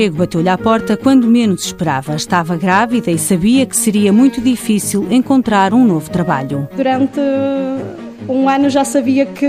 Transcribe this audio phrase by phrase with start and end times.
[0.00, 2.14] emprego bateu-lhe à porta quando menos esperava.
[2.14, 6.66] Estava grávida e sabia que seria muito difícil encontrar um novo trabalho.
[6.74, 7.20] Durante
[8.26, 9.46] um ano já sabia que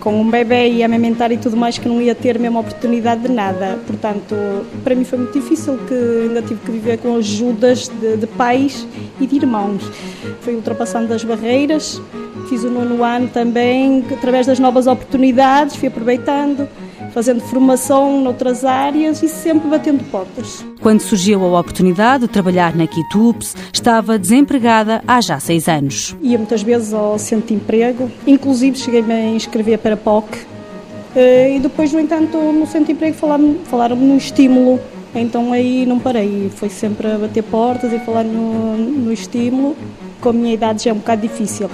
[0.00, 3.28] com um bebê e amamentar e tudo mais que não ia ter mesmo oportunidade de
[3.28, 3.78] nada.
[3.86, 4.34] Portanto,
[4.82, 5.94] para mim foi muito difícil que
[6.28, 8.86] ainda tive que viver com ajudas de, de pais
[9.20, 9.82] e de irmãos.
[10.40, 12.00] Fui ultrapassando as barreiras,
[12.48, 16.68] fiz o nono ano também, através das novas oportunidades, fui aproveitando
[17.12, 20.62] fazendo formação noutras áreas e sempre batendo portas.
[20.82, 26.14] Quando surgiu a oportunidade de trabalhar na Kitups, estava desempregada há já seis anos.
[26.20, 30.46] Ia muitas vezes ao centro de emprego, inclusive cheguei-me a inscrever para a POC.
[31.14, 34.78] Eh, e depois, no entanto, no centro de emprego falaram-me falaram num estímulo
[35.14, 39.74] então aí não parei, foi sempre a bater portas e falar no, no estímulo.
[40.20, 41.70] Com a minha idade já é um bocado difícil.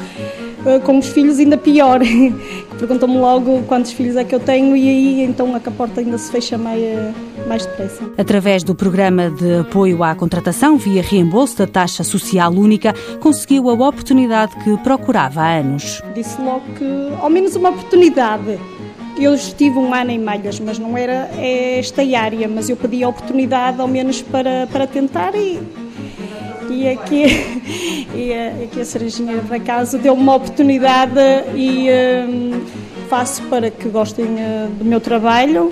[0.64, 2.00] Eh, com os filhos ainda pior.
[2.78, 6.30] Perguntam-me logo quantos filhos é que eu tenho e aí então a porta ainda se
[6.30, 6.80] fecha mais,
[7.46, 8.02] mais depressa.
[8.18, 13.72] Através do programa de apoio à contratação via reembolso da taxa social única, conseguiu a
[13.74, 16.02] oportunidade que procurava há anos.
[16.14, 18.58] Disse logo que ao menos uma oportunidade.
[19.18, 23.08] Eu estive um ano em Malhas, mas não era esta área, mas eu pedi a
[23.08, 25.60] oportunidade ao menos para, para tentar e
[26.82, 27.26] e aqui,
[28.14, 28.32] e
[28.64, 31.20] aqui a Cerejinha, por acaso, deu-me uma oportunidade
[31.54, 31.88] e
[32.26, 32.64] um,
[33.08, 35.70] faço para que gostem uh, do meu trabalho.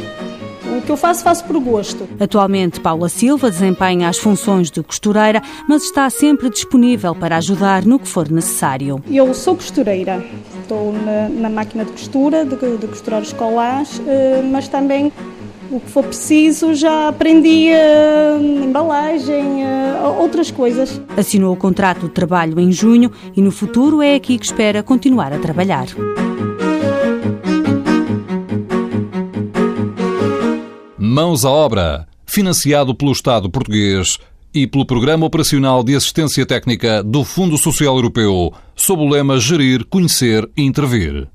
[0.77, 2.09] O que eu faço, faço por gosto.
[2.19, 7.99] Atualmente, Paula Silva desempenha as funções de costureira, mas está sempre disponível para ajudar no
[7.99, 9.03] que for necessário.
[9.11, 10.25] Eu sou costureira,
[10.63, 14.03] estou na, na máquina de costura, de, de costurar os colãs, uh,
[14.51, 15.13] mas também
[15.71, 21.01] o que for preciso, já aprendi uh, embalagem, uh, outras coisas.
[21.17, 25.33] Assinou o contrato de trabalho em junho e no futuro é aqui que espera continuar
[25.33, 25.87] a trabalhar.
[30.99, 34.19] Mãos à obra, financiado pelo Estado português
[34.53, 39.85] e pelo Programa Operacional de Assistência Técnica do Fundo Social Europeu, sob o lema Gerir,
[39.87, 41.29] Conhecer e Intervir.